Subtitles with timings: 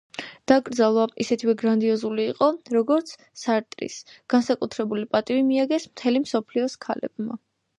[0.51, 3.99] დაკრძალვა ისეთივე გრანდიოზული იყო, როგორც სარტრის,
[4.35, 7.39] განსაკუთრებული პატივი მიაგეს მთელი მსოფლიოს ქალებმა.